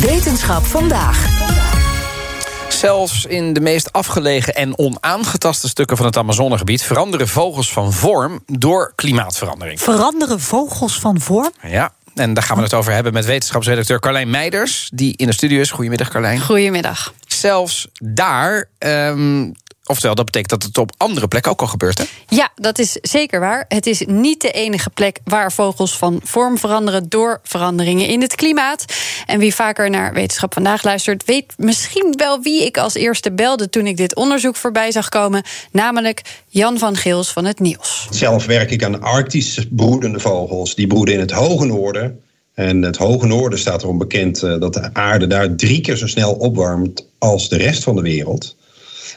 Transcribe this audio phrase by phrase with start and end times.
[0.00, 1.28] Wetenschap vandaag.
[2.68, 8.42] Zelfs in de meest afgelegen en onaangetaste stukken van het Amazonegebied veranderen vogels van vorm
[8.46, 9.80] door klimaatverandering.
[9.80, 11.50] Veranderen vogels van vorm?
[11.62, 15.32] Ja, en daar gaan we het over hebben met wetenschapsredacteur Carlijn Meiders, die in de
[15.32, 15.70] studio is.
[15.70, 16.40] Goedemiddag, Carlijn.
[16.40, 17.12] Goedemiddag.
[17.26, 19.54] Zelfs daar, um,
[19.90, 22.04] oftewel, dat betekent dat het op andere plekken ook al gebeurt, hè?
[22.28, 23.64] Ja, dat is zeker waar.
[23.68, 28.34] Het is niet de enige plek waar vogels van vorm veranderen door veranderingen in het
[28.34, 28.84] klimaat.
[29.26, 33.68] En wie vaker naar Wetenschap vandaag luistert, weet misschien wel wie ik als eerste belde
[33.68, 38.06] toen ik dit onderzoek voorbij zag komen, namelijk Jan van Geels van het Nieuws.
[38.10, 40.74] Zelf werk ik aan arctisch broedende vogels.
[40.74, 42.20] Die broeden in het hoge noorden.
[42.54, 46.06] En het hoge noorden staat erom bekend eh, dat de aarde daar drie keer zo
[46.06, 48.56] snel opwarmt als de rest van de wereld.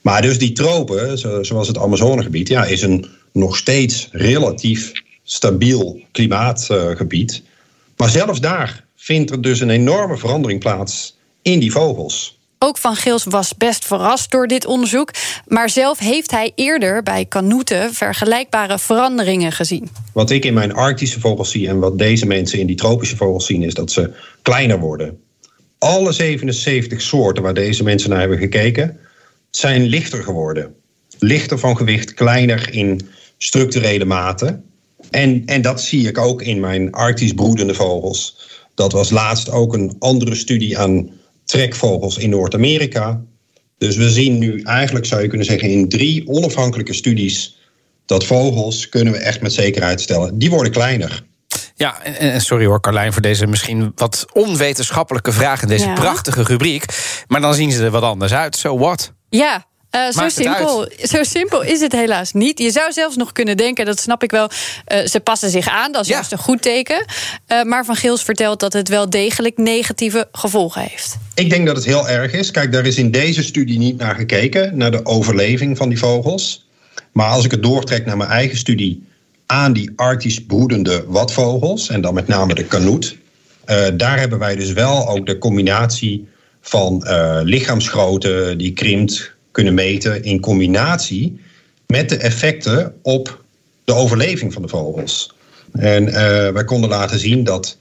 [0.00, 7.42] Maar dus die tropen, zoals het Amazonegebied, ja, is een nog steeds relatief stabiel klimaatgebied.
[7.96, 12.38] Maar zelfs daar vindt er dus een enorme verandering plaats in die vogels.
[12.58, 15.10] Ook Van Geels was best verrast door dit onderzoek.
[15.46, 19.88] Maar zelf heeft hij eerder bij kanoeten vergelijkbare veranderingen gezien.
[20.12, 23.46] Wat ik in mijn arctische vogels zie en wat deze mensen in die tropische vogels
[23.46, 24.10] zien, is dat ze
[24.42, 25.20] kleiner worden.
[25.78, 28.98] Alle 77 soorten waar deze mensen naar hebben gekeken,
[29.50, 30.74] zijn lichter geworden.
[31.18, 34.60] Lichter van gewicht, kleiner in structurele mate.
[35.10, 38.48] En, en dat zie ik ook in mijn arctisch broedende vogels.
[38.74, 41.10] Dat was laatst ook een andere studie aan
[41.44, 43.22] trekvogels in Noord-Amerika.
[43.78, 47.56] Dus we zien nu eigenlijk, zou je kunnen zeggen, in drie onafhankelijke studies
[48.06, 51.26] dat vogels, kunnen we echt met zekerheid stellen, die worden kleiner.
[51.74, 55.92] Ja, en sorry hoor, Carlijn, voor deze misschien wat onwetenschappelijke vraag in deze Ja.
[55.92, 56.84] prachtige rubriek.
[57.26, 58.56] Maar dan zien ze er wat anders uit.
[58.56, 59.12] So what?
[59.30, 59.66] Ja.
[59.90, 62.58] eh, zo, simpel, zo simpel is het helaas niet.
[62.58, 64.50] Je zou zelfs nog kunnen denken, dat snap ik wel,
[64.84, 65.92] eh, ze passen zich aan.
[65.92, 66.14] Dat is Ja.
[66.14, 67.04] juist een goed teken.
[67.46, 71.16] Eh, maar Van Geels vertelt dat het wel degelijk negatieve gevolgen heeft.
[71.34, 72.50] Ik denk dat het heel erg is.
[72.50, 76.68] Kijk, daar is in deze studie niet naar gekeken, naar de overleving van die vogels.
[77.12, 79.06] Maar als ik het doortrek naar mijn eigen studie
[79.46, 83.16] aan die arctisch broedende watvogels, en dan met name de kanoet,
[83.94, 86.28] daar hebben wij dus wel ook de combinatie
[86.68, 91.40] van eh, lichaamsgrootte die krimpt kunnen meten in combinatie
[91.86, 93.44] met de effecten op
[93.84, 95.32] de overleving van de vogels.
[95.72, 97.78] En eh, wij konden laten zien dat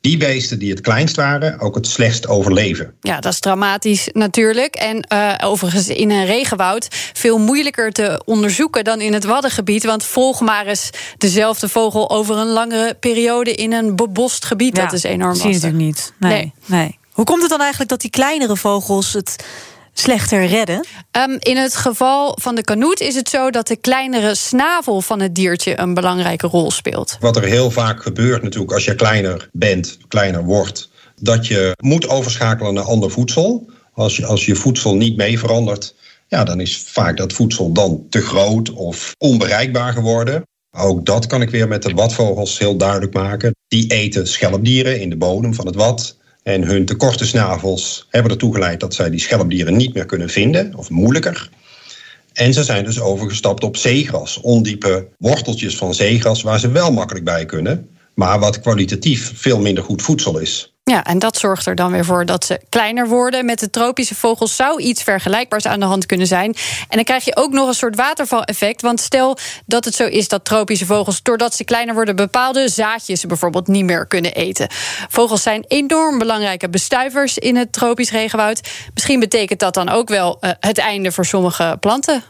[0.00, 2.94] die beesten die het kleinst waren ook het slechtst overleven.
[3.00, 4.74] Ja, dat is dramatisch natuurlijk.
[4.74, 9.84] En eh, overigens in een regenwoud veel moeilijker te onderzoeken dan in het Waddengebied.
[9.84, 14.74] Want volg maar eens dezelfde vogel over een langere periode in een bebost gebied.
[14.74, 15.70] dat is enorm zie je lastig.
[15.72, 16.12] natuurlijk niet.
[16.18, 16.78] Nee, Nee.
[16.80, 16.98] nee.
[17.20, 19.44] Hoe komt het dan eigenlijk dat die kleinere vogels het
[19.92, 20.86] slechter redden?
[21.10, 25.20] Ehm, in het geval van de kanoet is het zo dat de kleinere snavel van
[25.20, 27.16] het diertje een belangrijke rol speelt.
[27.20, 32.08] Wat er heel vaak gebeurt natuurlijk als je kleiner bent, kleiner wordt, dat je moet
[32.08, 33.70] overschakelen naar ander voedsel.
[33.92, 35.94] Als je, als je voedsel niet mee verandert,
[36.28, 40.42] ja, dan is vaak dat voedsel dan te groot of onbereikbaar geworden.
[40.76, 43.54] Ook dat kan ik weer met de watvogels heel duidelijk maken.
[43.68, 46.18] Die eten schelpdieren in de bodem van het wad.
[46.42, 50.28] En hun te korte snavels hebben ertoe geleid dat zij die schelpdieren niet meer kunnen
[50.28, 51.50] vinden, of moeilijker.
[52.32, 57.24] En ze zijn dus overgestapt op zeegras, ondiepe worteltjes van zeegras waar ze wel makkelijk
[57.24, 60.74] bij kunnen, maar wat kwalitatief veel minder goed voedsel is.
[60.90, 63.44] Ja, en dat zorgt er dan weer voor dat ze kleiner worden.
[63.44, 66.54] Met de tropische vogels zou iets vergelijkbaars aan de hand kunnen zijn.
[66.88, 68.82] En dan krijg je ook nog een soort watervaleffect.
[68.82, 73.26] Want stel dat het zo is dat tropische vogels, doordat ze kleiner worden, bepaalde zaadjes
[73.26, 74.66] bijvoorbeeld niet meer kunnen eten.
[75.08, 78.68] Vogels zijn enorm belangrijke bestuivers in het tropisch regenwoud.
[78.94, 82.22] Misschien betekent dat dan ook wel eh, het einde voor sommige planten.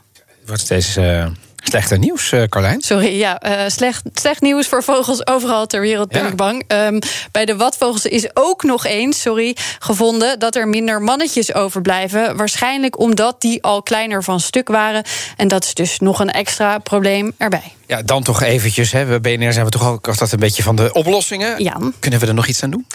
[0.47, 1.27] Wordt steeds eh,
[1.63, 2.81] slechter nieuws, eh, Carlijn.
[2.81, 6.29] Sorry, ja, eh, slecht, slecht nieuws voor vogels overal ter wereld, ben Ja.
[6.29, 6.65] ik bang.
[6.67, 6.99] Ehm,
[7.33, 12.37] bij de watvogels is ook nog eens, sorry, gevonden dat er minder mannetjes overblijven.
[12.37, 15.05] Waarschijnlijk omdat die al kleiner van stuk waren.
[15.37, 17.73] En dat is dus nog een extra probleem erbij.
[17.87, 18.93] Ja, dan toch eventjes.
[18.93, 19.19] Hè.
[19.19, 21.63] Bij BNR zijn we toch ook altijd een beetje van de oplossingen.
[21.63, 21.77] Ja.
[21.99, 22.87] Kunnen we er nog iets aan doen?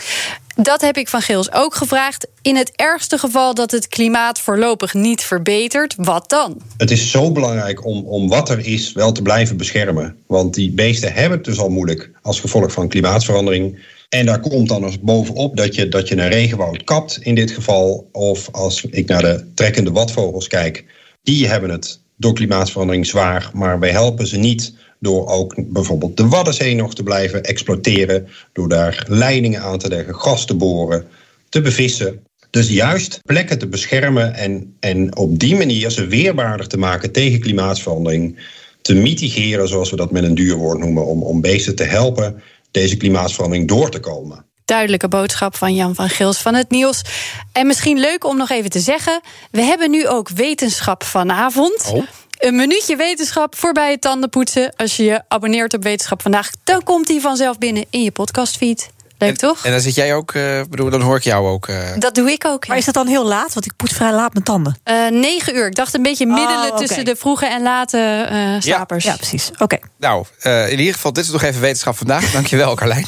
[0.56, 2.28] Dat heb ik van Geels ook gevraagd.
[2.42, 6.62] In het ergste geval dat het klimaat voorlopig niet verbetert, wat dan?
[6.78, 10.18] Het is zo belangrijk om, om wat er is wel te blijven beschermen.
[10.28, 13.80] Want die beesten hebben het dus al moeilijk als gevolg van klimaatverandering.
[14.10, 17.52] En daar komt dan eens bovenop dat je, dat je een regenwoud kapt in dit
[17.52, 18.10] geval.
[18.12, 20.86] Of als ik naar de trekkende watvogels kijk,
[21.24, 23.50] die hebben het door klimaatverandering zwaar.
[23.54, 24.74] Maar wij helpen ze niet
[25.06, 28.28] door ook bijvoorbeeld de Waddenzee nog te blijven exploiteren.
[28.54, 31.08] Door daar leidingen aan te leggen, gas te boren,
[31.50, 32.20] te bevissen.
[32.50, 37.40] Dus juist plekken te beschermen en, en op die manier ze weerbaardig te maken tegen
[37.40, 38.54] klimaatverandering.
[38.82, 42.42] Te mitigeren, zoals we dat met een duur woord noemen, om, om beesten te helpen
[42.72, 44.46] deze klimaatverandering door te komen.
[44.66, 47.02] Duidelijke boodschap van Jan van Gils van het Nieuws.
[47.52, 49.22] En misschien leuk om nog even te zeggen:
[49.52, 51.92] we hebben nu ook wetenschap vanavond.
[51.94, 52.04] Oh.
[52.38, 54.74] Een minuutje wetenschap voorbij het tandenpoetsen.
[54.76, 58.90] Als je je abonneert op Wetenschap vandaag, dan komt die vanzelf binnen in je podcastfeed.
[59.18, 59.66] Leuk En- toch?
[59.66, 61.68] En dan zit jij ook, eh, bedoel, dan hoor ik jou ook.
[61.68, 61.78] eh.
[61.98, 62.64] Dat doe ik ook.
[62.64, 62.70] ja.
[62.70, 63.54] Maar is dat dan heel laat?
[63.54, 64.78] Want ik poets vrij laat mijn tanden.
[64.84, 65.66] Eh, negen uur.
[65.68, 66.78] Ik dacht een beetje middelen Oh, oké.
[66.86, 67.98] tussen de vroege en late
[68.30, 69.04] eh slapers.
[69.06, 69.52] Ja, precies.
[69.58, 69.78] Oké.
[69.98, 72.32] Nou, eh, in ieder geval, dit is nog even wetenschap vandaag.
[72.38, 73.08] Dankjewel, Carlijn.